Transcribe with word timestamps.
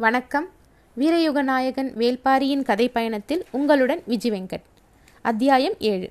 வணக்கம். 0.00 0.48
வீரயுக 0.98 1.42
நாயகன் 1.42 1.94
வேல்பாரியின் 1.96 2.62
கதை 2.62 2.88
பயணத்தில் 2.88 3.44
உங்களுடன் 3.50 4.02
விஜி 4.08 4.28
வெங்கட். 4.28 4.62
அத்தியாயம் 5.22 5.72
ஏழு. 5.78 6.10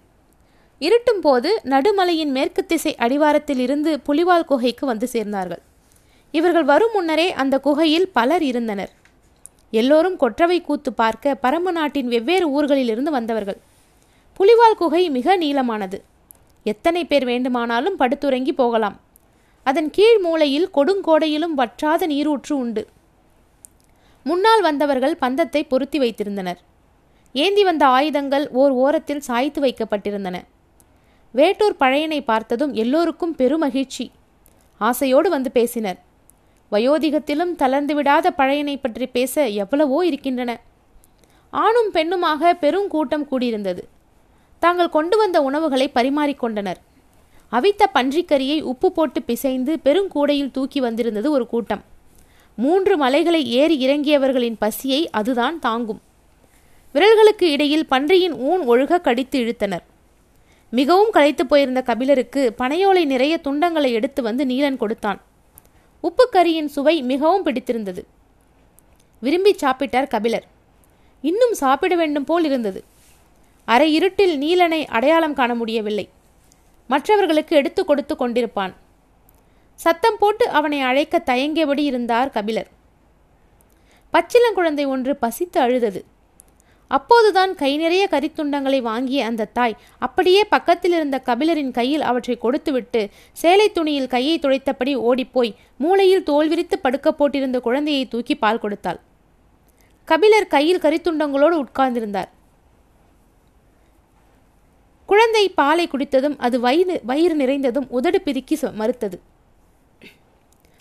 இருட்டும் 0.79 1.21
போது 1.21 1.61
நடுமலையின் 1.63 2.31
மேற்கு 2.31 2.65
திசை 2.65 2.95
அடிவாரத்தில் 2.95 3.59
இருந்து 3.59 3.99
புலிவால் 4.07 4.45
குகைக்கு 4.45 4.85
வந்து 4.85 5.09
சேர்ந்தார்கள். 5.13 5.57
இவர்கள் 6.31 6.63
வரும் 6.63 6.89
முன்னரே 6.93 7.33
அந்த 7.33 7.59
குகையில் 7.59 8.09
பலர் 8.09 8.43
இருந்தனர். 8.43 8.91
எல்லோரும் 9.71 10.17
கொற்றவை 10.17 10.61
கூத்து 10.61 10.93
பார்க்க 10.93 11.37
பரம்பு 11.43 11.71
நாட்டின் 11.71 12.07
வெவ்வேறு 12.07 12.49
ஊர்களிலிருந்து 12.49 13.09
வந்தவர்கள். 13.09 13.57
புலிவால் 14.33 14.77
குகை 14.77 15.09
மிக 15.09 15.37
நீளமானது. 15.37 16.01
எத்தனை 16.63 17.05
பேர் 17.05 17.25
வேண்டுமானாலும் 17.25 17.99
படுத்துறங்கி 17.99 18.51
போகலாம். 18.51 18.99
அதன் 19.63 19.89
கீழ் 19.89 20.17
மூலையில் 20.17 20.69
கொடுங்கோடையிலும் 20.73 21.55
வற்றாத 21.55 22.05
நீரூற்று 22.05 22.57
உண்டு. 22.57 22.87
முன்னால் 24.29 24.63
வந்தவர்கள் 24.67 25.15
பந்தத்தை 25.23 25.61
பொருத்தி 25.71 25.97
வைத்திருந்தனர். 26.03 26.59
ஏந்தி 27.35 27.63
வந்த 27.67 27.83
ஆயுதங்கள் 27.97 28.45
ஓர் 28.61 28.73
ஓரத்தில் 28.83 29.25
சாய்த்து 29.27 29.59
வைக்கப்பட்டிருந்தன. 29.65 30.37
வேட்டூர் 31.33 31.75
பழையனை 31.81 32.19
பார்த்ததும் 32.29 32.73
எல்லோருக்கும் 32.83 33.35
பெருமகிழ்ச்சி. 33.39 34.05
ஆசையோடு 34.81 35.29
வந்து 35.35 35.49
பேசினர். 35.57 35.99
வயோதிகத்திலும் 36.71 37.53
தளர்ந்து 37.61 37.93
விடாத 37.97 38.27
பழையனை 38.39 38.75
பற்றி 38.81 39.05
பேச 39.17 39.45
எவ்வளவோ 39.63 39.99
இருக்கின்றன. 40.09 40.51
ஆணும் 41.53 41.91
பெண்ணுமாக 41.95 42.51
பெரும் 42.63 42.89
கூட்டம் 42.93 43.27
கூடியிருந்தது. 43.31 43.83
தாங்கள் 44.61 44.95
கொண்டு 44.97 45.15
வந்த 45.21 45.37
உணவுகளை 45.47 45.87
பரிமாறிக்கொண்டனர் 45.97 46.79
அவித்த 47.51 47.83
பன்றிக்கரியை 47.93 48.57
உப்பு 48.71 48.87
போட்டு 48.91 49.19
பிசைந்து 49.29 49.73
பெருங்கூடையில் 49.85 50.51
தூக்கி 50.57 50.79
வந்திருந்தது 50.85 51.27
ஒரு 51.37 51.45
கூட்டம். 51.53 51.83
மூன்று 52.59 52.93
மலைகளை 52.97 53.41
ஏறி 53.51 53.75
இறங்கியவர்களின் 53.87 54.55
பசியை 54.59 55.01
அதுதான் 55.09 55.57
தாங்கும். 55.59 56.01
விரல்களுக்கு 56.93 57.45
இடையில் 57.55 57.87
பன்றியின் 57.87 58.35
ஊன் 58.49 58.61
ஒழுக 58.69 59.01
கடித்து 59.01 59.37
இழுத்தனர். 59.39 59.85
மிகவும் 60.69 61.11
களைத்து 61.11 61.45
போயிருந்த 61.45 61.81
கபிலருக்கு 61.81 62.41
பனையோலை 62.57 63.03
நிறைய 63.05 63.39
துண்டங்களை 63.43 63.91
எடுத்து 63.91 64.21
வந்து 64.21 64.45
நீலன் 64.45 64.77
கொடுத்தான். 64.77 65.21
உப்பு 66.01 66.29
கறியின் 66.31 66.71
சுவை 66.75 67.01
மிகவும் 67.01 67.43
பிடித்திருந்தது. 67.43 68.03
விரும்பி 69.19 69.55
சாப்பிட்டார் 69.55 70.07
கபிலர். 70.07 70.45
இன்னும் 71.21 71.53
சாப்பிட 71.53 71.95
வேண்டும் 71.95 72.23
போல் 72.23 72.45
இருந்தது. 72.45 72.83
அரை 73.65 73.93
இருட்டில் 73.93 74.35
நீலனை 74.37 74.81
அடையாளம் 74.87 75.39
காண 75.39 75.55
முடியவில்லை. 75.55 76.09
மற்றவர்களுக்கு 76.87 77.55
எடுத்து 77.55 77.85
கொடுத்து 77.85 78.15
கொண்டிருப்பான். 78.15 78.73
சத்தம் 79.83 80.17
போட்டு 80.19 80.45
அவனை 80.49 80.79
அழைக்க 80.81 81.21
தயங்கியபடி 81.25 81.83
இருந்தார் 81.89 82.29
கபிலர். 82.29 82.69
பச்சிலங்குழந்தை 84.13 84.85
ஒன்று 84.87 85.13
பசித்து 85.15 85.59
அழுதது. 85.61 86.01
அப்போதுதான் 86.87 87.51
கை 87.55 87.77
நிறைய 87.77 88.03
கரித்துண்டங்களை 88.11 88.79
வாங்கிய 88.81 89.25
அந்த 89.25 89.47
தாய் 89.57 89.75
அப்படியே 89.99 90.41
பக்கத்தில் 90.43 90.91
இருந்த 90.91 91.17
கபிலரின் 91.25 91.71
கையில் 91.71 92.01
அவற்றை 92.01 92.35
கொடுத்துவிட்டு 92.37 93.01
சேலை 93.31 93.67
துணியில் 93.71 94.07
கையை 94.07 94.39
துடைத்தபடி 94.39 94.95
ஓடிப்போய் 95.09 95.55
மூளையில் 95.77 96.23
தோல் 96.23 96.47
விரித்து 96.47 96.79
படுக்க 96.79 97.13
போட்டிருந்த 97.19 97.59
குழந்தையை 97.59 98.03
தூக்கி 98.07 98.35
பால் 98.35 98.59
கொடுத்தாள். 98.59 98.99
கபிலர் 100.07 100.51
கையில் 100.55 100.83
கரித்துண்டங்களோடு 100.85 101.57
உட்கார்ந்திருந்தார். 101.63 102.29
குழந்தை 105.05 105.49
பாலை 105.49 105.87
குடித்ததும் 105.87 106.37
அது 106.37 106.59
வயிறு 106.59 106.95
வயிறு 107.03 107.35
நிறைந்ததும் 107.35 107.89
உதடு 107.89 108.21
பிரிக்கி 108.25 108.55
மறுத்தது. 108.73 109.19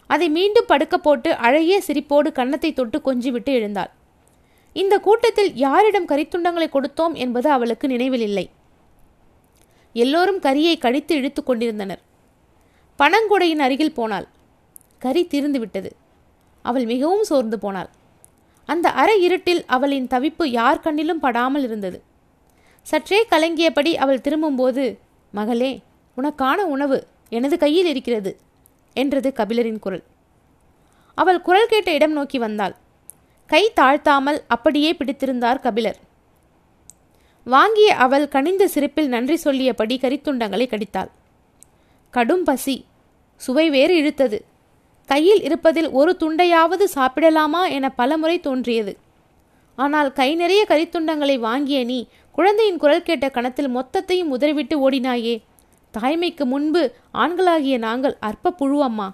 அதை 0.09 0.29
மீண்டும் 0.29 0.67
படுக்க 0.67 0.99
போட்டு 0.99 1.35
அழகிய 1.35 1.83
சிரிப்போடு 1.87 2.33
கன்னத்தை 2.33 2.73
தொட்டு 2.73 2.99
கொஞ்சிவிட்டு 2.99 3.45
எழுந்தாள். 3.45 3.91
இந்த 4.73 4.99
கூட்டத்தில் 4.99 5.55
யாரிடம் 5.57 6.07
கரித்துண்டங்களை 6.07 6.69
கொடுத்தோம் 6.69 7.15
என்பது 7.15 7.51
அவளுக்கு 7.51 7.89
நினைவில் 7.89 8.21
இல்லை. 8.21 8.51
எல்லோரும் 9.93 10.41
கரியை 10.41 10.79
கடித்து 10.79 11.17
இழுத்து 11.17 11.45
கொண்டிருந்தனர். 11.45 12.03
பனங்குடையின் 12.99 13.63
அருகில் 13.67 13.93
போனாள். 13.93 14.27
கரி 14.99 15.27
தீர்ந்து 15.27 15.59
விட்டது. 15.59 15.91
அவள் 16.63 16.85
மிகவும் 16.85 17.25
சோர்ந்து 17.25 17.59
போனாள். 17.59 17.91
அந்த 18.67 18.91
அரை 18.91 19.23
இருட்டில் 19.23 19.63
அவளின் 19.67 20.07
தவிப்பு 20.07 20.45
யார் 20.45 20.83
கண்ணிலும் 20.85 21.23
படாமல் 21.25 21.63
இருந்தது. 21.63 22.03
சற்றே 22.83 23.27
கலங்கியபடி 23.31 23.95
அவள் 23.95 24.21
திரும்பும்போது 24.21 24.85
மகளே 25.33 25.73
உனக்கான 26.17 26.59
உணவு 26.75 26.99
எனது 27.29 27.59
கையில் 27.59 27.87
இருக்கிறது. 27.87 28.33
என்றது 28.95 29.33
கபிலரின் 29.37 29.79
குரல். 29.79 30.05
அவள் 31.15 31.41
குரல் 31.41 31.67
கேட்ட 31.67 31.93
இடம் 31.93 32.13
நோக்கி 32.13 32.39
வந்தாள். 32.39 32.77
கை 33.47 33.73
தாழ்த்தாமல் 33.77 34.39
அப்படியே 34.47 34.93
பிடித்திருந்தார் 34.93 35.61
கபிலர். 35.61 35.99
வாங்கிய 37.45 37.95
அவள் 37.95 38.29
கனிந்த 38.29 38.69
சிரிப்பில் 38.69 39.09
நன்றி 39.09 39.37
சொல்லியபடி 39.37 39.99
கரித்துண்டங்களை 40.03 40.67
கடித்தாள். 40.69 41.11
கடும் 42.11 42.45
பசி 42.45 42.85
சுவை 43.37 43.71
வேறு 43.71 44.03
இழுத்தது. 44.03 44.39
கையில் 45.07 45.43
இருப்பதில் 45.43 45.91
ஒரு 45.91 46.17
துண்டையாவது 46.21 46.85
சாப்பிடலாமா 46.95 47.71
என 47.71 47.89
பலமுறை 47.91 48.41
தோன்றியது. 48.41 48.97
ஆனால் 49.77 50.13
கை 50.13 50.35
நிறைய 50.35 50.67
கரித்துண்டங்களை 50.69 51.39
வாங்கிய 51.39 51.85
நீ 51.85 52.09
குழந்தையின் 52.31 52.77
குரல் 52.77 53.03
கேட்ட 53.03 53.29
கணத்தில் 53.29 53.75
மொத்தத்தையும் 53.77 54.33
உதறிவிட்டு 54.37 54.91
ஓடினாயே. 54.91 55.43
தாய்மைக்கு 55.99 56.45
முன்பு 56.45 56.83
ஆண்களாகிய 57.15 57.79
நாங்கள் 57.79 58.17
அற்ப 58.21 58.55
புழுவம்மா 58.59 59.09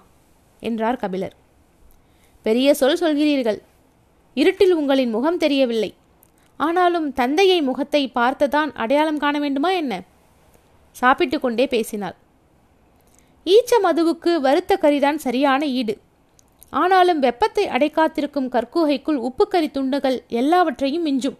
என்றார் 0.59 0.95
கபிலர். 0.95 1.35
பெரிய 2.45 2.73
சொல் 2.73 2.99
சொல்கிறீர்கள். 2.99 3.59
இருட்டில் 4.33 4.73
உங்களின் 4.73 5.09
முகம் 5.09 5.37
தெரியவில்லை. 5.37 5.93
ஆனாலும் 6.57 7.13
தந்தையை 7.13 7.61
முகத்தை 7.61 8.11
பார்த்துதான் 8.15 8.71
அடையாளம் 8.73 9.17
காண 9.17 9.39
வேண்டுமா 9.39 9.71
என்ன? 9.71 10.01
சாப்பிட்டு 10.91 11.39
கொண்டே 11.39 11.67
பேசினாள். 11.67 12.15
ஈச்ச 13.45 13.71
மதுவுக்கு 13.83 14.35
வருத்த 14.35 14.77
கறிதான் 14.81 15.15
சரியான 15.15 15.65
ஈடு. 15.65 15.97
ஆனாலும் 16.69 17.19
வெப்பத்தை 17.19 17.67
அடைக்காத்திருக்கும் 17.67 18.51
கற்குகைக்குள் 18.55 19.19
உப்புக்கறி 19.27 19.71
துண்டுகள் 19.71 20.23
எல்லாவற்றையும் 20.27 21.05
மிஞ்சும். 21.05 21.37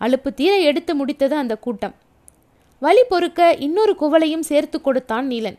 அலுப்பு 0.00 0.34
தீர 0.34 0.58
எடுத்து 0.58 0.92
முடித்தது 0.94 1.36
அந்த 1.36 1.56
கூட்டம். 1.56 1.94
வழி 2.82 3.02
பொறுக்க 3.08 3.40
இன்னொரு 3.58 3.92
குவளையும் 4.00 4.46
சேர்த்து 4.48 4.80
கொடுத்தான் 4.80 5.26
நீலன். 5.26 5.58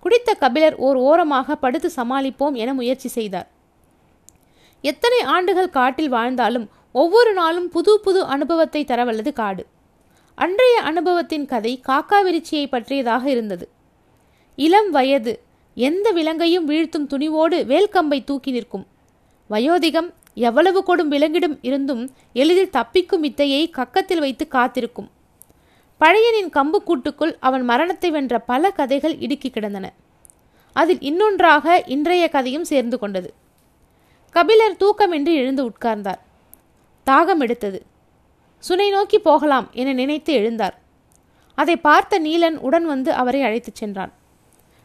குடித்த 0.00 0.34
கபிலர் 0.34 0.76
ஓர் 0.76 0.96
ஓரமாக 0.96 1.56
படுத்து 1.56 1.90
சமாளிப்போம் 1.96 2.54
என 2.54 2.74
முயற்சி 2.74 3.08
செய்தார். 3.08 3.48
எத்தனை 4.80 5.20
ஆண்டுகள் 5.20 5.70
காட்டில் 5.70 6.08
வாழ்ந்தாலும் 6.08 6.70
ஒவ்வொரு 6.92 7.32
நாளும் 7.32 7.68
புது 7.68 8.00
புது 8.00 8.24
அனுபவத்தை 8.24 8.84
தரவல்லது 8.84 9.32
காடு. 9.32 9.66
அன்றைய 10.34 10.80
அனுபவத்தின் 10.80 11.46
கதை 11.46 11.82
காக்காவிருச்சியை 11.88 12.66
பற்றியதாக 12.66 13.30
இருந்தது. 13.30 13.68
இளம் 14.56 14.90
வயது 14.90 15.42
எந்த 15.74 16.12
விலங்கையும் 16.12 16.68
வீழ்த்தும் 16.68 17.08
துணிவோடு 17.10 17.58
வேல்கம்பை 17.64 18.24
தூக்கி 18.24 18.50
நிற்கும். 18.50 18.86
வயோதிகம் 19.50 20.10
எவ்வளவு 20.34 20.80
கொடும் 20.80 21.10
விலங்கிடும் 21.10 21.58
இருந்தும் 21.62 22.10
எளிதில் 22.32 22.74
தப்பிக்கும் 22.76 23.20
வித்தையை 23.20 23.70
கக்கத்தில் 23.76 24.18
வைத்து 24.18 24.48
காத்திருக்கும். 24.48 25.10
பழையனின் 26.02 26.50
கம்பு 26.52 26.78
கூட்டுக்குள் 26.86 27.36
அவன் 27.40 27.62
மரணத்தை 27.62 28.10
வென்ற 28.10 28.38
பல 28.38 28.70
கதைகள் 28.70 29.18
இடுக்கி 29.18 29.50
கிடந்தன. 29.50 29.92
அதில் 30.72 31.00
இன்னொன்றாக 31.00 31.82
இன்றைய 31.86 32.28
கதையும் 32.28 32.64
சேர்ந்து 32.64 32.98
கொண்டது. 32.98 33.34
கபிலர் 34.30 34.76
தூக்கமின்றி 34.76 35.34
எழுந்து 35.34 35.68
உட்கார்ந்தார். 35.68 36.20
தாகம் 37.06 37.38
எடுத்தது. 37.38 37.86
சுனை 38.58 38.90
நோக்கி 38.90 39.18
போகலாம் 39.18 39.68
என 39.72 39.92
நினைத்து 39.92 40.38
எழுந்தார். 40.38 40.72
அதை 41.54 41.76
பார்த்த 41.76 42.20
நீலன் 42.20 42.56
உடன் 42.56 42.86
வந்து 42.86 43.12
அவரை 43.12 43.42
அழைத்துச் 43.42 43.74
சென்றான். 43.74 44.12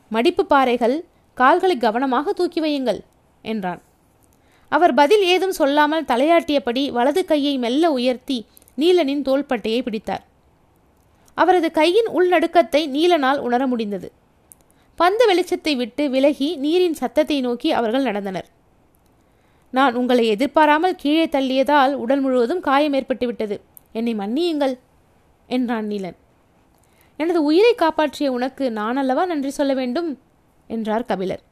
மடிப்பு 0.10 0.46
பாறைகள் 0.46 1.06
கால்களை 1.34 1.78
கவனமாக 1.78 2.34
தூக்கி 2.34 2.62
வையுங்கள் 2.62 3.00
என்றான். 3.42 3.82
அவர் 4.70 4.94
பதில் 4.94 5.24
ஏதும் 5.24 5.52
சொல்லாமல் 5.52 6.04
தலையாட்டியபடி 6.04 6.92
வலது 6.92 7.26
கையை 7.26 7.58
மெல்ல 7.58 7.92
உயர்த்தி 7.92 8.46
நீலனின் 8.78 9.22
தோள்பட்டையை 9.22 9.82
பிடித்தார். 9.82 10.27
அவரது 11.38 11.70
கையின் 11.72 12.10
உள்நடுக்கத்தை 12.18 12.82
நீலனால் 12.96 13.40
உணர 13.48 13.62
முடிந்தது. 13.68 14.08
பந்து 15.00 15.24
வெளிச்சத்தை 15.30 15.74
விட்டு 15.82 16.04
விலகி 16.14 16.50
நீரின் 16.64 17.00
சத்தத்தை 17.02 17.38
நோக்கி 17.48 17.70
அவர்கள் 17.80 18.08
நடந்தனர். 18.10 18.48
நான் 19.74 19.98
உங்களை 20.00 20.24
எதிர்பாராமல் 20.36 21.00
கீழே 21.02 21.26
தள்ளியதால் 21.36 21.94
உடல் 22.04 22.22
முழுவதும் 22.26 22.64
காயம் 22.68 22.96
ஏற்பட்டுவிட்டது 23.00 23.56
என்னை 23.92 24.14
மன்னியுங்கள் 24.22 24.76
என்றான் 25.50 25.88
நீலன். 25.92 26.18
எனது 27.20 27.40
உயிரை 27.50 27.74
காப்பாற்றிய 27.76 28.32
உனக்கு 28.38 28.66
நான் 28.72 29.00
அல்லவா 29.02 29.24
நன்றி 29.26 29.52
சொல்ல 29.60 29.74
வேண்டும் 29.74 30.10
என்றார் 30.70 31.08
கபிலர். 31.12 31.44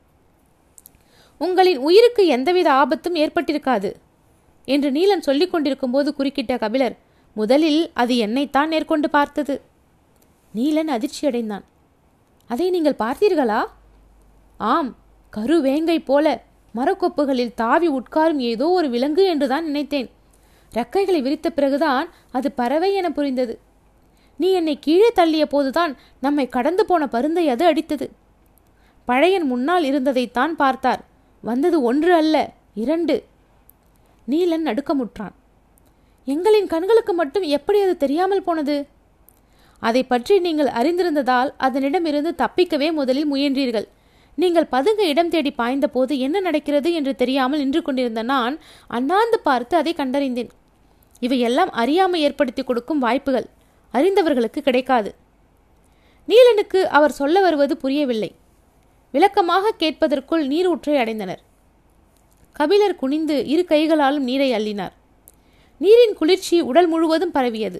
உங்களின் 1.42 1.80
உயிருக்கு 1.88 2.24
எந்தவித 2.36 2.70
ஆபத்தும் 2.82 3.20
ஏற்பட்டிருக்காது 3.24 3.90
என்று 4.68 4.90
நீலன் 4.98 5.26
சொல்லிக் 5.28 5.54
கொண்டிருக்கும் 5.54 5.94
போது 5.96 6.10
குறுக்கிட்ட 6.18 6.54
கபிலர் 6.58 6.96
முதலில் 7.36 7.82
அது 8.02 8.14
என்னைத்தான் 8.26 8.72
நேர்கொண்டு 8.74 9.08
பார்த்தது. 9.18 9.56
நீலன் 10.56 10.92
அதிர்ச்சியடைந்தான். 10.96 11.66
அதை 12.48 12.70
நீங்கள் 12.70 13.00
பார்த்தீர்களா? 13.00 13.66
ஆம் 14.58 14.96
கரு 15.30 15.62
வேங்கை 15.62 16.00
போல 16.00 16.44
மரக்கொப்புகளில் 16.76 17.54
தாவி 17.54 17.90
உட்காரும் 17.90 18.42
ஏதோ 18.52 18.70
ஒரு 18.70 18.90
விலங்கு 18.90 19.26
என்றுதான் 19.26 19.66
நினைத்தேன். 19.66 20.10
ரெக்கைகளை 20.74 21.22
விரித்த 21.22 21.50
பிறகுதான் 21.50 22.08
அது 22.32 22.52
பறவை 22.52 22.94
என 22.94 23.10
புரிந்தது. 23.10 23.60
நீ 24.38 24.52
என்னை 24.52 24.80
கீழே 24.80 25.10
தள்ளிய 25.16 25.46
போதுதான் 25.46 25.98
நம்மை 26.20 26.48
கடந்து 26.48 26.86
போன 26.86 27.08
பருந்தை 27.08 27.50
அது 27.50 27.74
அடித்தது. 27.74 28.08
பழையன் 29.06 29.48
முன்னால் 29.48 29.84
இருந்ததைத்தான் 29.84 30.54
பார்த்தார். 30.54 31.02
வந்தது 31.42 31.82
ஒன்று 31.82 32.14
அல்ல 32.14 32.36
இரண்டு. 32.74 33.16
நீலன் 34.28 34.68
நடுக்கமுற்றான். 34.70 35.36
எங்களின் 36.28 36.68
கண்களுக்கு 36.68 37.14
மட்டும் 37.14 37.44
எப்படி 37.58 37.82
அது 37.82 37.98
தெரியாமல் 37.98 38.44
போனது? 38.44 38.76
அதை 39.80 40.04
பற்றி 40.04 40.40
நீங்கள் 40.40 40.68
அறிந்திருந்ததால் 40.68 41.50
அதனிடமிருந்து 41.60 42.32
தப்பிக்கவே 42.44 42.94
முதலில் 42.94 43.32
முயன்றீர்கள். 43.34 43.88
நீங்கள் 44.36 44.72
பதுங்க 44.72 45.00
இடம் 45.00 45.30
தேடி 45.30 45.54
பாய்ந்தபோது 45.58 46.18
என்ன 46.18 46.40
நடக்கிறது 46.40 46.94
என்று 46.94 47.16
தெரியாமல் 47.16 47.60
நின்று 47.60 47.82
கொண்டிருந்த 47.82 48.24
நான் 48.24 48.60
அண்ணாந்து 48.88 49.40
பார்த்து 49.40 49.78
அதை 49.78 49.94
கண்டறிந்தேன். 49.98 50.50
இவையெல்லாம் 51.20 51.72
அறியாமை 51.72 52.22
ஏற்படுத்தி 52.22 52.64
கொடுக்கும் 52.64 53.00
வாய்ப்புகள். 53.00 53.48
அறிந்தவர்களுக்கு 53.94 54.62
கிடைக்காது. 54.62 55.16
நீலனுக்கு 56.28 56.80
அவர் 56.98 57.12
சொல்ல 57.12 57.42
வருவது 57.42 57.78
புரியவில்லை. 57.78 58.36
விளக்கமாக 59.12 59.74
கேட்பதற்குள் 59.80 60.46
நீர் 60.48 60.68
ஊற்றை 60.68 60.96
அடைந்தனர். 60.96 61.42
கபிலர் 62.52 62.96
குனிந்து 62.96 63.48
இரு 63.48 63.66
கைகளாலும் 63.66 64.24
நீரை 64.24 64.52
அள்ளினார். 64.52 64.94
நீரின் 65.82 66.14
குளிர்ச்சி 66.14 66.62
உடல் 66.62 66.88
முழுவதும் 66.88 67.32
பரவியது. 67.32 67.80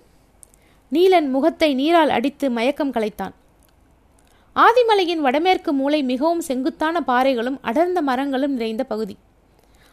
நீலன் 0.92 1.30
முகத்தை 1.30 1.74
நீரால் 1.74 2.10
அடித்து 2.10 2.50
மயக்கம் 2.50 2.92
கலைத்தான். 2.92 3.34
ஆதிமலையின் 4.56 5.24
வடமேற்கு 5.26 5.74
மூலை 5.74 6.04
மிகவும் 6.04 6.42
செங்குத்தான 6.42 7.02
பாறைகளும் 7.08 7.58
அடர்ந்த 7.62 8.02
மரங்களும் 8.02 8.54
நிறைந்த 8.54 8.84
பகுதி. 8.84 9.18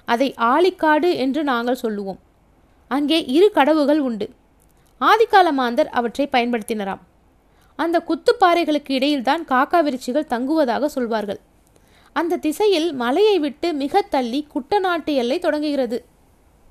அதை 0.04 0.34
ஆலிக்காடு 0.36 1.14
என்று 1.14 1.44
நாங்கள் 1.44 1.74
சொல்லுவோம். 1.74 2.20
அங்கே 2.88 3.24
இரு 3.24 3.50
கடவுகள் 3.50 4.00
உண்டு. 4.00 4.30
ஆதிக்கால 5.00 5.50
மாந்தர் 5.52 5.88
அவற்றை 5.88 6.28
பயன்படுத்தினராம். 6.32 7.02
அந்த 7.76 8.02
குத்துப்பாறைகளுக்கு 8.08 8.92
இடையில்தான் 8.98 9.42
காக்காவிருச்சிகள் 9.48 10.30
தங்குவதாக 10.34 10.84
சொல்வார்கள். 10.86 11.40
அந்த 12.12 12.36
திசையில் 12.36 12.92
மலையை 12.92 13.38
விட்டு 13.38 13.72
மிக 13.72 14.02
தள்ளி 14.02 14.46
குட்டநாட்டு 14.54 15.14
எல்லை 15.14 15.38
தொடங்குகிறது 15.38 16.04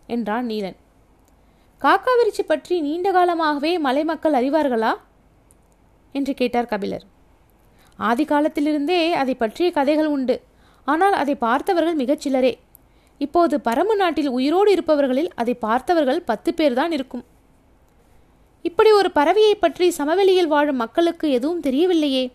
என்றான் 0.07 0.45
நீலன். 0.45 0.77
காக்காவிரிச்சி 1.81 2.41
பற்றி 2.47 2.81
நீண்ட 2.81 3.11
காலமாகவே 3.11 3.79
மலை 3.79 4.03
மக்கள் 4.03 4.33
அறிவார்களா? 4.33 4.93
என்று 6.11 6.33
கேட்டார் 6.33 6.65
கபிலர். 6.65 7.03
ஆதி 7.97 8.25
காலத்திலிருந்தே 8.25 9.13
அதை 9.13 9.35
பற்றிய 9.35 9.71
கதைகள் 9.71 10.05
உண்டு. 10.05 10.41
ஆனால் 10.85 11.13
அதை 11.13 11.35
பார்த்தவர்கள் 11.35 11.93
மிகச் 11.93 12.19
சிலரே. 12.19 12.59
இப்போது 13.17 13.61
பரமு 13.63 13.95
நாட்டில் 13.95 14.27
உயிரோடு 14.27 14.71
இருப்பவர்களில் 14.71 15.29
அதை 15.35 15.53
பார்த்தவர்கள் 15.53 16.21
பத்து 16.21 16.53
பேர்தான் 16.57 16.91
இருக்கும். 16.91 17.25
இப்படி 18.61 18.91
ஒரு 18.91 19.11
பறவையை 19.15 19.53
பற்றி 19.59 19.89
சமவெளியில் 19.89 20.47
வாழும் 20.47 20.75
மக்களுக்கு 20.75 21.31
எதுவும் 21.31 21.61
தெரியவில்லையே. 21.61 22.31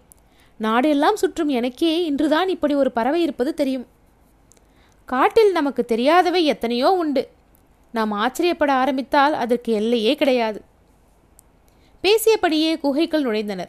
நாடெல்லாம் 0.60 1.14
சுற்றும் 1.14 1.48
எனக்கே 1.48 2.04
இன்றுதான் 2.04 2.48
இப்படி 2.48 2.74
ஒரு 2.74 2.92
பறவை 2.92 3.22
இருப்பது 3.22 3.54
தெரியும். 3.54 3.86
காட்டில் 5.04 5.52
நமக்கு 5.52 5.84
தெரியாதவை 5.88 6.42
எத்தனையோ 6.42 6.92
உண்டு. 6.92 7.28
நாம் 7.92 8.10
ஆச்சரியப்பட 8.10 8.72
ஆரம்பித்தால் 8.72 9.32
அதற்கு 9.32 9.72
எல்லையே 9.72 10.14
கிடையாது. 10.14 10.64
பேசியபடியே 12.02 12.78
குகைக்குள் 12.78 13.24
நுழைந்தனர். 13.24 13.68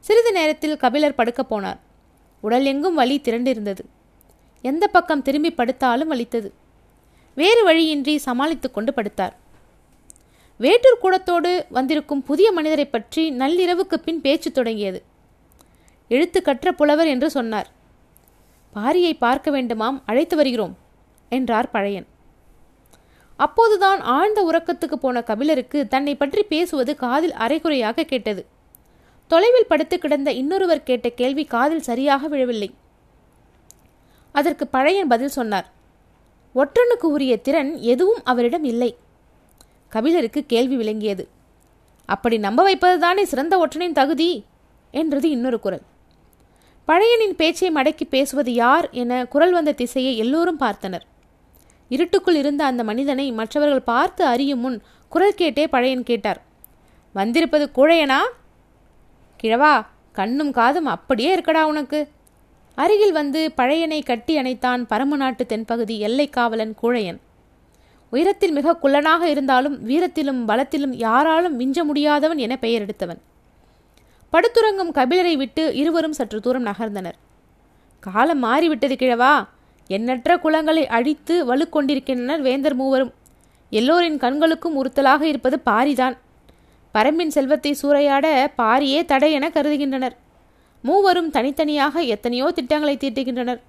சிறிது 0.00 0.32
நேரத்தில் 0.32 0.76
கபிலர் 0.76 1.14
படுக்கப் 1.14 1.54
போனார். 1.54 1.78
உடல் 2.40 2.64
எங்கும் 2.64 2.94
வலி 2.94 3.20
திரண்டிருந்தது. 3.24 3.78
எந்த 4.62 4.88
பக்கம் 4.88 5.22
திரும்பி 5.22 5.52
படுத்தாலும் 5.52 6.06
வலித்தது. 6.06 6.52
வேறு 7.34 7.64
வழியின்றி 7.64 8.18
சமாளித்து 8.18 8.70
கொண்டு 8.70 8.92
படுத்தார். 8.92 9.32
வேட்டூர் 10.58 10.98
கூடத்தோடு 11.02 11.64
வந்திருக்கும் 11.68 12.22
புதிய 12.22 12.52
மனிதரை 12.52 12.86
பற்றி 12.86 13.32
நள்ளிரவுக்கு 13.32 13.94
பின் 13.94 14.20
பேச்சு 14.20 14.52
தொடங்கியது. 14.52 15.04
எழுத்து 16.08 16.42
கற்ற 16.42 16.72
புலவர் 16.72 17.06
என்று 17.06 17.30
சொன்னார். 17.30 17.70
பாரியை 18.74 19.16
பார்க்க 19.18 19.50
வேண்டுமாம் 19.50 20.02
அழைத்து 20.06 20.36
வருகிறோம் 20.36 20.76
என்றார் 21.28 21.70
பழையன். 21.70 22.06
அப்போதுதான் 23.36 24.00
ஆழ்ந்த 24.00 24.40
உறக்கத்துக்கு 24.50 24.94
போன 24.94 25.22
கபிலருக்கு 25.22 25.88
தன்னை 25.88 26.14
பற்றி 26.14 26.42
பேசுவது 26.42 26.96
காதில் 26.96 27.32
அரைகுறையாக 27.32 28.02
கேட்டது. 28.02 28.42
தொலைவில் 29.30 29.68
படுத்து 29.68 29.98
கிடந்த 29.98 30.32
இன்னொருவர் 30.32 30.82
கேட்ட 30.82 31.08
கேள்வி 31.10 31.44
காதில் 31.44 31.86
சரியாக 31.88 32.28
விழவில்லை. 32.28 32.74
அதற்கு 34.32 34.66
பழையன் 34.66 35.08
பதில் 35.08 35.36
சொன்னார் 35.38 35.68
ஒற்றனுக்கு 36.54 37.06
உரிய 37.14 37.40
திறன் 37.40 37.72
எதுவும் 37.92 38.20
அவரிடம் 38.24 38.64
இல்லை. 38.64 38.90
கபிலருக்கு 39.88 40.40
கேள்வி 40.46 40.76
விளங்கியது 40.76 41.24
அப்படி 42.08 42.38
நம்ப 42.38 42.60
வைப்பதுதானே 42.66 43.22
சிறந்த 43.22 43.54
ஒற்றனின் 43.64 43.92
தகுதி? 43.92 44.44
என்றது 44.90 45.30
இன்னொரு 45.30 45.60
குரல். 45.60 45.84
பழையனின் 46.88 47.36
பேச்சை 47.36 47.70
மடக்கி 47.70 48.04
பேசுவது 48.08 48.52
யார் 48.52 48.90
என 48.90 49.24
குரல் 49.24 49.52
வந்த 49.52 49.72
திசையை 49.72 50.16
எல்லோரும் 50.16 50.60
பார்த்தனர். 50.60 51.04
இருட்டுக்குள் 51.88 52.34
இருந்த 52.34 52.64
அந்த 52.64 52.84
மனிதனை 52.84 53.32
மற்றவர்கள் 53.32 53.80
பார்த்து 53.80 54.24
அறியும் 54.24 54.60
முன் 54.60 54.82
குரல் 55.08 55.34
கேட்டே 55.38 55.64
பழையன் 55.64 56.02
கேட்டார். 56.02 56.42
வந்திருப்பது 57.12 57.70
கூழையனா? 57.74 58.18
கிழவா 59.42 59.86
கண்ணும் 60.12 60.52
காதும் 60.52 60.86
அப்படியே 60.86 61.36
இருக்கடா 61.36 61.62
உனக்கு. 61.62 62.08
அருகில் 62.74 63.12
வந்து 63.12 63.52
பழையனை 63.56 64.02
கட்டி 64.02 64.38
அணைத்தான் 64.38 64.82
பரம 64.82 65.16
நாட்டு 65.16 65.46
தென்பகுதி 65.48 65.98
எல்லை 65.98 66.28
காவலன் 66.28 66.74
கூழையன். 66.82 67.18
உயரத்தில் 68.10 68.52
மிக 68.52 68.78
குள்ளனாக 68.82 69.22
இருந்தாலும் 69.22 69.88
வீரத்திலும் 69.88 70.46
பலத்திலும் 70.46 70.92
யாராலும் 70.92 71.60
மிஞ்ச 71.60 71.84
முடியாதவன் 71.84 72.36
என 72.36 72.56
பெயர் 72.56 72.80
எடுத்தவன். 72.80 73.20
படுத்துறங்கும் 74.32 74.92
கபிலரை 74.94 75.36
விட்டு 75.36 75.74
இருவரும் 75.74 76.12
சற்று 76.12 76.40
தூரம் 76.40 76.66
நகர்ந்தனர். 76.66 77.18
காலம் 78.00 78.38
மாறிவிட்டது 78.38 78.94
கிழவா. 78.94 79.48
எண்ணற்ற 79.88 80.36
குளங்களை 80.36 80.86
அழித்து 80.86 81.54
வலுக்கொண்டிருக்கின்றனர் 81.54 82.40
வேந்தர் 82.40 82.74
மூவரும். 82.74 83.12
எல்லோரின் 83.70 84.18
கண்களுக்கும் 84.18 84.84
உறுத்தலாக 84.84 85.22
இருப்பது 85.22 85.60
பாரிதான். 85.66 86.16
பரம்பின் 86.94 87.26
செல்வத்தை 87.26 87.76
சூறையாட 87.82 88.46
பாரியே 88.58 89.04
தடை 89.04 89.32
என 89.32 89.48
கருதுகின்றனர். 89.48 90.16
மூவரும் 90.82 91.30
தனித்தனியாக 91.30 92.02
எத்தனையோ 92.02 92.50
திட்டங்களை 92.50 92.96
தீட்டுகின்றனர். 92.96 93.60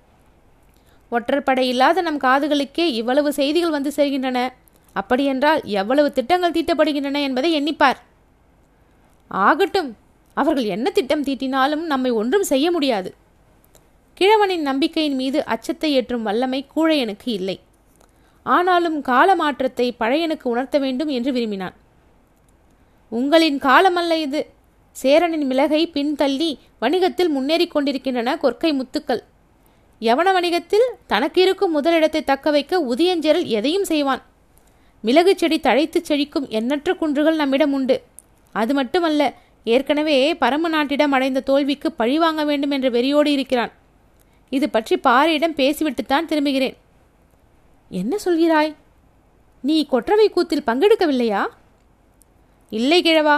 ஒற்றற்படை 1.12 1.60
இல்லாத 1.60 2.02
நம் 2.02 2.20
காதுகளுக்கே 2.20 2.86
இவ்வளவு 2.86 3.34
செய்திகள் 3.34 3.70
வந்து 3.70 3.92
சேர்கின்றன. 3.96 4.50
அப்படியென்றால் 4.94 5.62
எவ்வளவு 5.64 6.14
திட்டங்கள் 6.14 6.52
தீட்டப்படுகின்றன 6.52 7.22
என்பதை 7.22 7.64
எண்ணிப்பார். 7.64 7.96
ஆகட்டும் 9.28 9.96
அவர்கள் 10.34 10.64
என்ன 10.64 10.90
திட்டம் 10.90 11.24
தீட்டினாலும் 11.24 11.84
நம்மை 11.86 12.12
ஒன்றும் 12.12 12.44
செய்ய 12.44 12.72
முடியாது. 12.72 13.16
கிழவனின் 14.22 14.62
நம்பிக்கையின் 14.62 15.16
மீது 15.16 15.46
அச்சத்தை 15.46 15.94
ஏற்றும் 15.94 16.24
வல்லமை 16.24 16.66
கூழையனுக்கு 16.76 17.26
இல்லை. 17.26 17.60
ஆனாலும் 18.44 19.02
கால 19.02 19.36
மாற்றத்தை 19.36 19.96
பழையனுக்கு 20.00 20.44
உணர்த்த 20.44 20.78
வேண்டும் 20.78 21.08
என்று 21.08 21.32
விரும்பினான். 21.32 21.76
உங்களின் 23.10 23.58
காலமல்ல 23.60 24.12
இது. 24.12 24.48
சேரனின் 24.92 25.46
மிளகை 25.46 25.92
பின்தள்ளி 25.94 26.58
வணிகத்தில் 26.80 27.30
முன்னேறிக் 27.30 27.72
கொண்டிருக்கின்றன 27.72 28.36
கொற்கை 28.36 28.72
முத்துக்கள். 28.74 29.22
யவன 30.02 30.32
வணிகத்தில் 30.34 30.88
தனக்கு 31.08 31.42
இருக்கும் 31.42 31.72
முதலிடத்தை 31.72 32.24
தக்க 32.24 32.52
வைக்க 32.52 32.82
உதியஞ்செரல் 32.82 33.46
எதையும் 33.46 33.84
செய்வான். 33.84 34.22
மிளகு 35.02 35.38
செடி 35.38 35.60
தழைத்து 35.60 36.02
செழிக்கும் 36.08 36.48
எண்ணற்ற 36.48 36.94
குன்றுகள் 36.94 37.36
நம்மிடம் 37.36 37.74
உண்டு. 37.74 38.04
அது 38.52 38.74
மட்டுமல்ல 38.74 39.34
ஏற்கனவே 39.64 40.36
பரம 40.36 40.68
நாட்டிடம் 40.68 41.12
அடைந்த 41.12 41.40
தோல்விக்கு 41.40 41.92
பழி 41.92 42.18
வாங்க 42.20 42.46
வேண்டும் 42.46 42.72
என்ற 42.72 42.90
வெறியோடு 42.90 43.28
இருக்கிறான். 43.28 43.72
இது 44.50 44.70
பற்றி 44.70 44.96
பாரியிடம் 44.98 45.58
பேசிவிட்டுத்தான் 45.60 46.30
திரும்புகிறேன். 46.32 46.76
என்ன 47.90 48.18
சொல்கிறாய்? 48.26 48.76
நீ 49.62 49.86
கொற்றவை 49.86 50.30
கூத்தில் 50.30 50.68
பங்கெடுக்கவில்லையா? 50.68 51.42
இல்லை 52.70 53.02
கிழவா 53.02 53.38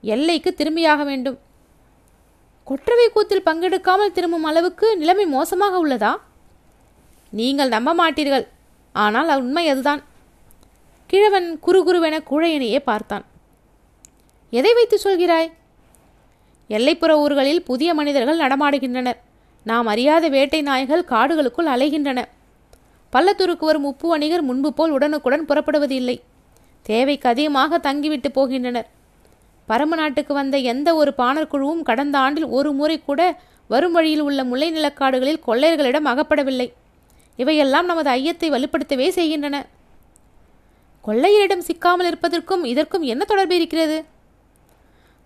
எல்லைக்கு 0.00 0.54
திரும்பியாக 0.54 1.04
வேண்டும். 1.04 1.38
கொற்றவை 2.64 3.10
கூத்தில் 3.10 3.46
பங்கெடுக்காமல் 3.46 4.12
திரும்பும் 4.12 4.44
அளவுக்கு 4.44 4.96
நிலைமை 4.96 5.26
மோசமாக 5.26 5.86
உள்ளதா? 5.86 6.16
நீங்கள் 7.30 7.68
நம்ப 7.68 7.94
மாட்டீர்கள் 7.94 8.46
ஆனால் 8.92 9.38
உண்மை 9.38 9.68
அதுதான். 9.68 10.02
கிழவன் 11.06 11.60
குறுகுருவென 11.66 12.16
குழையனையே 12.30 12.78
பார்த்தான். 12.78 13.24
எதை 14.50 14.72
வைத்து 14.74 14.96
சொல்கிறாய்? 15.04 15.52
எல்லைப்புற 16.70 17.12
ஊர்களில் 17.18 17.62
புதிய 17.62 17.94
மனிதர்கள் 17.94 18.42
நடமாடுகின்றனர். 18.44 19.18
நாம் 19.68 19.86
அறியாத 19.86 20.28
வேட்டை 20.28 20.62
நாய்கள் 20.62 21.08
காடுகளுக்குள் 21.10 21.70
அலைகின்றன. 21.74 22.20
பள்ளத்தூருக்கு 23.12 23.64
வரும் 23.68 23.84
உப்பு 23.84 24.06
வணிகர் 24.08 24.42
முன்பு 24.42 24.70
போல் 24.72 24.90
உடனுக்குடன் 24.90 25.44
புறப்படுவது 25.44 25.94
இல்லை 26.00 26.16
தேவைக்கு 26.82 27.28
அதிகமாக 27.28 27.78
தங்கிவிட்டு 27.78 28.28
போகின்றனர். 28.36 28.88
பரம 29.66 29.96
நாட்டுக்கு 29.96 30.34
வந்த 30.34 30.56
எந்த 30.72 30.88
ஒரு 30.94 31.14
பாணர் 31.14 31.50
குழுவும் 31.52 31.82
கடந்த 31.82 32.18
ஆண்டில் 32.18 32.48
ஒரு 32.58 32.72
முறை 32.72 32.96
கூட 33.04 33.20
வரும் 33.68 33.92
வழியில் 33.92 34.20
உள்ள 34.20 34.40
முல்லை 34.44 34.68
நிலக்காடுகளில் 34.72 35.42
கொள்ளையர்களிடம் 35.46 36.10
அகப்படவில்லை. 36.12 36.68
இவையெல்லாம் 37.36 37.86
நமது 37.86 38.10
ஐயத்தை 38.10 38.50
வலுப்படுத்தவே 38.50 39.08
செய்கின்றன. 39.08 39.56
கொள்ளையரிடம் 41.04 41.66
சிக்காமல் 41.68 42.06
இருப்பதற்கும் 42.06 42.64
இதற்கும் 42.64 43.02
என்ன 43.12 43.24
தொடர்பு 43.24 43.54
இருக்கிறது? 43.54 44.04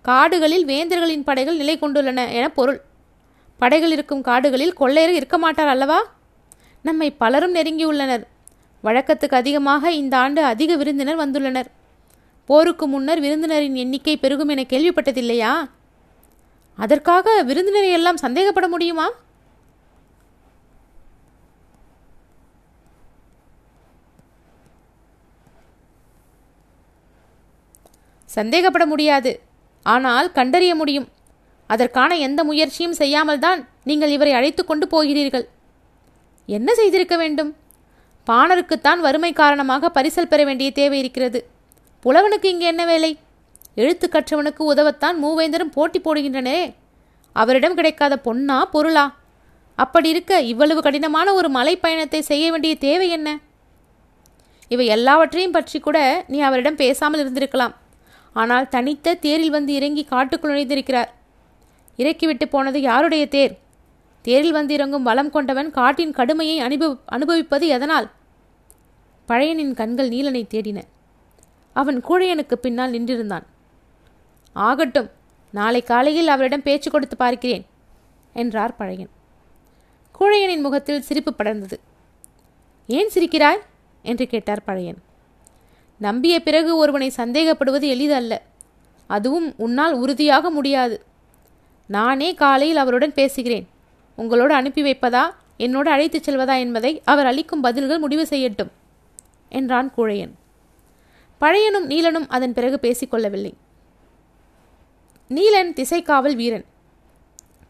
காடுகளில் 0.05 0.67
வேந்தர்களின் 0.67 1.27
படைகள் 1.29 1.57
நிலை 1.57 1.77
கொண்டுள்ளன 1.79 2.25
என 2.33 2.47
பொருள். 2.49 2.81
படைகள் 3.63 3.95
இருக்கும் 3.97 4.27
காடுகளில் 4.29 4.79
கொள்ளையர் 4.81 5.19
இருக்க 5.19 5.37
மாட்டார் 5.39 5.73
அல்லவா? 5.75 5.99
நம்மை 6.87 7.09
பலரும் 7.23 7.55
நெருங்கியுள்ளனர். 7.55 8.25
வழக்கத்துக்கு 8.85 9.39
அதிகமாக 9.43 9.93
இந்த 10.03 10.15
ஆண்டு 10.17 10.41
அதிக 10.53 10.77
விருந்தினர் 10.77 11.23
வந்துள்ளனர். 11.25 11.69
போருக்கு 12.51 12.87
முன்னர் 12.87 13.21
விருந்தினரின் 13.21 13.81
எண்ணிக்கை 13.83 14.15
பெருகும் 14.17 14.53
என 14.55 14.65
கேள்விப்பட்டதில்லையா? 14.73 15.53
அதற்காக 16.79 17.43
விருந்தினரை 17.43 17.91
எல்லாம் 17.99 18.23
சந்தேகப்பட 18.27 18.69
முடியுமா? 18.69 19.09
சந்தேகப்பட 28.39 28.85
முடியாது. 28.87 29.31
ஆனால் 29.83 30.29
கண்டறிய 30.33 30.75
முடியும். 30.75 31.09
அதற்கான 31.73 32.17
எந்த 32.27 32.41
முயற்சியும் 32.51 32.99
செய்யாமல் 33.01 33.43
தான் 33.45 33.61
நீங்கள் 33.89 34.15
இவரை 34.17 34.33
அழைத்து 34.39 34.63
கொண்டு 34.65 34.87
போகிறீர்கள். 34.93 35.47
என்ன 36.49 36.71
செய்திருக்க 36.79 37.17
வேண்டும்? 37.23 37.51
பாணருக்குத்தான் 38.27 39.01
வறுமை 39.07 39.33
காரணமாக 39.41 39.91
பரிசல் 39.97 40.31
பெற 40.33 40.41
வேண்டிய 40.49 40.71
தேவை 40.79 40.99
இருக்கிறது. 41.03 41.41
புலவனுக்கு 42.05 42.49
இங்கே 42.55 42.67
என்ன 42.73 42.83
வேலை? 42.91 43.13
எழுத்து 43.83 44.07
கற்றவனுக்கு 44.15 44.63
உதவத்தான் 44.73 45.17
மூவேந்தரும் 45.25 45.75
போட்டி 45.77 45.99
போடுகின்றனே. 46.01 46.59
அவரிடம் 47.37 47.77
கிடைக்காத 47.79 48.15
பொன்னா 48.27 48.59
பொருளா? 48.75 49.07
அப்படி 49.79 50.09
இருக்க 50.15 50.41
இவ்வளவு 50.53 50.81
கடினமான 50.87 51.35
ஒரு 51.39 51.49
மலை 51.59 51.75
பயணத்தை 51.85 52.21
செய்ய 52.31 52.47
வேண்டிய 52.53 52.75
தேவை 52.87 53.09
என்ன? 53.17 53.29
இவை 54.75 54.87
எல்லாவற்றையும் 54.97 55.55
பற்றி 55.59 55.79
கூட 55.87 55.99
நீ 56.33 56.41
அவரிடம் 56.49 56.81
பேசாமல் 56.83 57.23
இருந்திருக்கலாம். 57.23 57.75
ஆனால் 58.37 58.69
தனித்த 58.75 59.17
தேரில் 59.25 59.57
வந்து 59.57 59.73
இறங்கி 59.79 60.05
காட்டுக்குள் 60.13 60.53
நுழைந்திருக்கிறார். 60.53 61.11
இறக்கிவிட்டு 62.01 62.49
போனது 62.49 62.81
யாருடைய 62.81 63.29
தேர்? 63.29 63.59
தேரில் 64.23 64.53
வந்து 64.53 64.75
இறங்கும் 64.75 65.03
வளம் 65.03 65.31
கொண்டவன் 65.31 65.71
காட்டின் 65.71 66.13
கடுமையை 66.13 66.59
அனுபவ 66.59 66.97
அனுபவிப்பது 67.07 67.67
எதனால்? 67.67 68.11
பழையனின் 69.29 69.75
கண்கள் 69.75 70.09
நீலனை 70.09 70.47
தேடின. 70.51 70.83
அவன் 71.73 72.05
கூழையனுக்கு 72.05 72.55
பின்னால் 72.55 72.93
நின்றிருந்தான். 72.93 73.47
ஆகட்டும் 74.53 75.11
நாளை 75.53 75.83
காலையில் 75.83 76.29
அவரிடம் 76.29 76.63
பேச்சு 76.63 76.91
கொடுத்து 76.91 77.17
பார்க்கிறேன் 77.17 77.67
என்றார் 78.35 78.77
பழையன். 78.77 79.11
கூழையனின் 80.21 80.61
முகத்தில் 80.61 81.03
சிரிப்பு 81.03 81.35
படர்ந்தது. 81.39 81.79
ஏன் 82.87 83.11
சிரிக்கிறாய்? 83.15 83.61
என்று 84.03 84.27
கேட்டார் 84.27 84.65
பழையன். 84.65 85.03
நம்பிய 85.99 86.41
பிறகு 86.41 86.77
ஒருவனை 86.77 87.13
சந்தேகப்படுவது 87.17 87.87
எளிதல்ல. 87.89 88.43
அதுவும் 89.07 89.55
உன்னால் 89.57 89.93
உறுதியாக 89.93 90.51
முடியாது. 90.51 91.05
நானே 91.91 92.35
காலையில் 92.35 92.77
அவருடன் 92.77 93.13
பேசுகிறேன். 93.13 93.69
உங்களோடு 94.17 94.55
அனுப்பி 94.55 94.83
வைப்பதா? 94.83 95.23
என்னோடு 95.57 95.91
அழைத்துச் 95.91 96.31
செல்வதா 96.31 96.59
என்பதை 96.59 97.03
அவர் 97.05 97.27
அளிக்கும் 97.27 97.61
பதில்கள் 97.61 97.99
முடிவு 97.99 98.27
செய்யட்டும் 98.31 98.71
என்றான் 99.49 99.93
கூழையன். 99.97 100.33
பழையனும் 101.41 101.89
நீலனும் 101.89 102.27
அதன் 102.29 102.53
பிறகு 102.53 102.79
பேசிக்கொள்ளவில்லை 102.83 103.53
நீலன் 105.29 105.73
திசைக்காவல் 105.73 106.35
வீரன். 106.35 106.65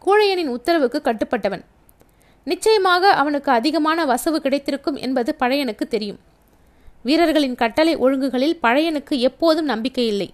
கூழையனின் 0.05 0.47
உத்தரவுக்கு 0.47 0.99
கட்டுப்பட்டவன். 1.03 1.63
நிச்சயமாக 2.43 3.13
அவனுக்கு 3.13 3.51
அதிகமான 3.51 4.05
வசவு 4.05 4.35
கிடைத்திருக்கும் 4.35 4.95
என்பது 4.95 5.35
பழையனுக்கு 5.39 5.85
தெரியும். 5.87 6.19
வீரர்களின் 7.03 7.55
கட்டளை 7.55 7.95
ஒழுங்குகளில் 7.95 8.59
பழையனுக்கு 8.63 9.19
எப்போதும் 9.19 9.65
நம்பிக்கை 9.65 10.07
இல்லை. 10.07 10.33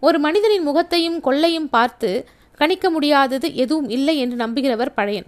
ஒரு 0.00 0.18
மனிதனின் 0.18 0.62
முகத்தையும் 0.62 1.20
கொள்ளையும் 1.20 1.68
பார்த்து 1.68 2.10
கணிக்க 2.56 2.90
முடியாதது 2.90 3.54
எதுவும் 3.54 3.88
இல்லை 3.88 4.18
என்று 4.18 4.36
நம்புகிறவர் 4.46 4.94
பழையன். 4.94 5.26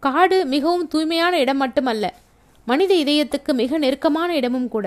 காடு 0.00 0.44
மிகவும் 0.44 0.88
தூய்மையான 0.88 1.38
இடம் 1.38 1.56
மட்டுமல்ல 1.56 2.14
மனித 2.64 2.94
இதயத்துக்கு 2.94 3.52
மிக 3.52 3.78
நெருக்கமான 3.78 4.34
இடமும் 4.34 4.68
கூட. 4.68 4.86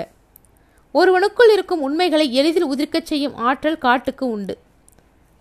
ஒருவனுக்குள் 0.93 1.51
இருக்கும் 1.51 1.81
உண்மைகளை 1.81 2.33
எளிதில் 2.33 2.67
உதிர்க்கச் 2.67 3.09
செய்யும் 3.11 3.35
ஆற்றல் 3.35 3.77
காட்டுக்கு 3.77 4.29
உண்டு. 4.29 4.57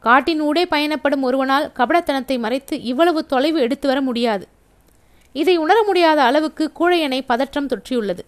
காட்டின் 0.01 0.41
ஊடே 0.41 0.67
பயணப்படும் 0.67 1.23
ஒருவனால் 1.23 1.71
கபடத்தனத்தை 1.77 2.39
மறைத்து 2.39 2.83
இவ்வளவு 2.83 3.27
தொலைவு 3.27 3.61
எடுத்து 3.61 3.89
வர 3.89 4.01
முடியாது. 4.01 4.49
இதை 5.33 5.57
உணர 5.57 5.83
முடியாத 5.83 6.23
அளவுக்கு 6.23 6.73
கூழையனை 6.81 7.21
பதற்றம் 7.27 7.69
தொற்றியுள்ளது. 7.69 8.25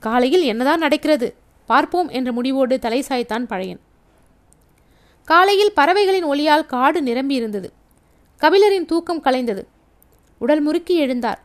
காலையில் 0.00 0.42
என்னதான் 0.42 0.78
நடக்கிறது 0.78 1.34
பார்ப்போம் 1.66 2.08
என்ற 2.08 2.32
முடிவோடு 2.32 2.78
தலை 2.78 3.04
சாய்த்தான் 3.08 3.46
பழையன். 3.46 3.80
காலையில் 5.30 5.72
பறவைகளின் 5.74 6.24
ஒளியால் 6.24 6.66
காடு 6.66 7.02
நிரம்பியிருந்தது 7.02 7.68
கபிலரின் 8.40 8.84
தூக்கம் 8.84 9.22
கலைந்தது. 9.22 9.66
உடல் 10.38 10.60
முறுக்கி 10.60 11.06
எழுந்தார். 11.06 11.40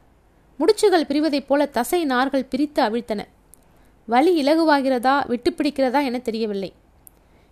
முடிச்சுகள் 0.59 1.03
பிரிவதைப் 1.03 1.47
போல 1.47 1.65
தசை 1.65 2.05
நார்கள் 2.05 2.47
பிரித்து 2.49 2.83
அவிழ்த்தன. 2.83 3.23
வலி 4.05 4.43
இலகுவாகிறதா 4.43 5.15
விட்டுப்பிடிக்கிறதா 5.27 6.03
என 6.03 6.19
தெரியவில்லை. 6.19 6.73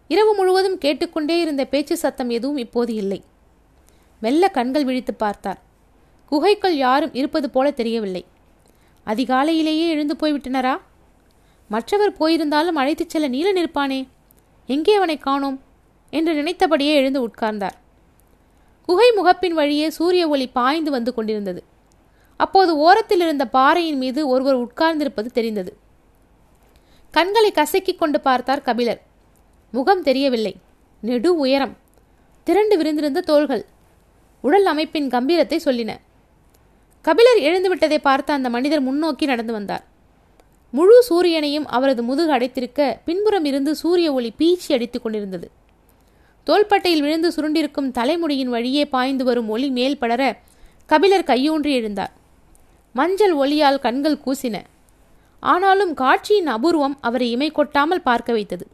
இரவு 0.07 0.35
முழுவதும் 0.35 0.77
கேட்டுக்கொண்டே 0.77 1.39
இருந்த 1.39 1.65
பேச்சு 1.65 1.97
சத்தம் 1.97 2.29
எதுவும் 2.29 2.57
இப்போது 2.57 2.93
இல்லை. 2.93 3.23
மெல்ல 4.19 4.47
கண்கள் 4.47 4.85
விழித்து 4.85 5.13
பார்த்தார். 5.13 5.61
குகைக்குள் 6.25 6.75
யாரும் 6.75 7.13
இருப்பது 7.13 7.49
போல 7.49 7.71
தெரியவில்லை. 7.71 8.25
அதிகாலையிலேயே 9.05 9.87
எழுந்து 9.87 10.15
போய்விட்டனரா? 10.19 10.77
மற்றவர் 11.67 12.17
போயிருந்தாலும் 12.19 12.79
அழைத்துச் 12.81 13.09
செல்ல 13.09 13.27
நீல 13.27 13.53
நிற்பானே? 13.53 14.07
எங்கே 14.65 14.95
அவனை 14.95 15.17
காணோம்? 15.17 15.71
என்று 16.13 16.33
நினைத்தபடியே 16.33 16.93
எழுந்து 16.93 17.27
உட்கார்ந்தார். 17.27 17.77
குகை 18.85 19.11
முகப்பின் 19.11 19.49
வழியே 19.49 19.89
சூரிய 19.89 20.27
ஒளி 20.27 20.47
பாய்ந்து 20.47 20.91
வந்து 20.91 21.13
கொண்டிருந்தது. 21.13 21.63
அப்போது 22.37 22.77
ஓரத்தில் 22.77 23.19
இருந்த 23.19 23.45
பாறையின் 23.45 23.97
மீது 23.97 24.27
ஒருவர் 24.27 24.57
உட்கார்ந்திருப்பது 24.57 25.25
தெரிந்தது. 25.25 25.77
கண்களை 27.11 27.51
கசக்கிக் 27.51 27.97
கொண்டு 27.97 28.21
பார்த்தார் 28.21 28.61
கபிலர். 28.61 29.01
முகம் 29.71 30.03
தெரியவில்லை. 30.03 30.55
நெடு 31.01 31.37
உயரம். 31.37 31.77
திரண்டு 32.43 32.77
விரிந்திருந்த 32.77 33.21
தோள்கள். 33.21 33.65
உடல் 34.41 34.65
அமைப்பின் 34.65 35.09
கம்பீரத்தை 35.09 35.59
சொல்லின. 35.65 35.97
கபிலர் 37.01 37.37
எழுந்துவிட்டதை 37.37 37.97
பார்த்த 37.97 38.33
அந்த 38.33 38.49
மனிதர் 38.49 38.79
முன்னோக்கி 38.79 39.25
நடந்து 39.25 39.53
வந்தார். 39.53 39.83
முழு 40.71 41.05
சூரியனையும் 41.09 41.65
அவரது 41.65 42.03
முதுகு 42.03 42.31
அடைத்திருக்க 42.31 42.97
பின்புறம் 43.05 43.45
இருந்து 43.45 43.75
சூரிய 43.75 44.13
ஒளி 44.13 44.33
பீச்சி 44.39 44.73
அடித்துக் 44.73 45.03
கொண்டிருந்தது. 45.03 45.51
தோள்பட்டையில் 46.43 47.01
விழுந்து 47.01 47.29
சுருண்டிருக்கும் 47.29 47.91
தலைமுடியின் 47.91 48.51
வழியே 48.55 48.85
பாய்ந்து 48.85 49.23
வரும் 49.23 49.49
ஒளி 49.49 49.69
மேல் 49.69 49.97
படர 49.97 50.37
கபிலர் 50.85 51.23
கையூன்றி 51.23 51.71
எழுந்தார். 51.79 52.13
மஞ்சள் 52.93 53.35
ஒளியால் 53.35 53.79
கண்கள் 53.79 54.21
கூசின. 54.25 54.55
ஆனாலும் 55.39 55.93
காட்சியின் 55.93 56.47
அபூர்வம் 56.47 56.95
அவரை 57.01 57.31
இமை 57.31 57.51
கொட்டாமல் 57.51 58.01
பார்க்க 58.01 58.33
வைத்தது. 58.33 58.67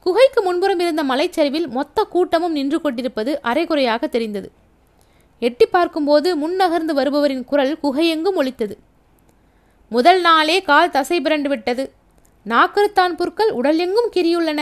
குகைக்கு 0.00 0.42
முன்புறம் 0.42 0.78
இருந்த 0.78 1.02
மலைச்சரிவில் 1.04 1.68
மொத்த 1.68 2.04
கூட்டமும் 2.04 2.52
நின்று 2.52 2.80
கொண்டிருப்பது 2.80 3.40
அரைகுறையாக 3.42 4.06
தெரிந்தது. 4.06 4.50
எட்டி 5.38 5.66
பார்க்கும்போது 5.66 6.28
முன்னகர்ந்து 6.36 6.94
வருபவரின் 6.94 7.44
குரல் 7.44 7.78
குகையெங்கும் 7.82 8.34
ஒலித்தது. 8.34 8.78
முதல் 9.88 10.20
நாளே 10.20 10.62
கால் 10.62 10.90
தசை 10.90 11.20
பிறண்டு 11.20 11.48
விட்டது 11.48 11.92
நாக்கருத்தான் 12.46 13.14
புற்கள் 13.16 13.50
உடல் 13.50 13.78
எங்கும் 13.78 14.10
கிரியுள்ளன. 14.16 14.60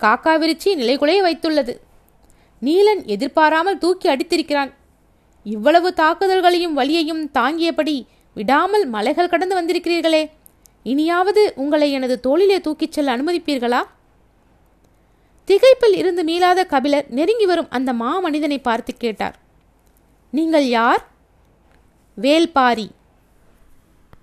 காக்கா 0.00 0.34
விரிச்சி 0.42 0.74
நிலைகுலைய 0.74 1.20
வைத்துள்ளது. 1.22 1.74
நீலன் 2.62 3.04
எதிர்பாராமல் 3.04 3.78
தூக்கி 3.78 4.08
அடித்திருக்கிறான். 4.08 4.72
இவ்வளவு 5.44 5.94
தாக்குதல்களையும் 5.96 6.76
வலியையும் 6.76 7.30
தாங்கியபடி 7.34 8.06
விடாமல் 8.34 8.86
மலைகள் 8.86 9.28
கடந்து 9.28 9.54
வந்திருக்கிறீர்களே 9.60 10.30
இனியாவது 10.82 11.52
உங்களை 11.56 11.92
எனது 11.92 12.20
தோளிலே 12.20 12.58
தூக்கிச் 12.58 12.92
செல்ல 12.92 13.16
அனுமதிப்பீர்களா? 13.16 13.82
திகைப்பில் 15.48 15.94
இருந்து 15.94 16.24
மீளாத 16.24 16.66
கபிலர் 16.66 17.06
நெருங்கி 17.08 17.46
வரும் 17.46 17.70
அந்த 17.70 17.92
மாமனிதனை 17.92 18.58
பார்த்து 18.62 18.94
கேட்டார். 18.96 19.38
நீங்கள் 20.30 20.68
யார்? 20.68 21.06
வேல்பாரி. 22.20 22.88